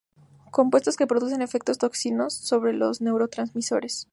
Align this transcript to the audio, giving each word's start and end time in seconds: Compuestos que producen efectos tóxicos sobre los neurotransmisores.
Compuestos 0.49 0.97
que 0.97 1.05
producen 1.05 1.43
efectos 1.43 1.77
tóxicos 1.77 2.33
sobre 2.33 2.73
los 2.73 3.01
neurotransmisores. 3.01 4.07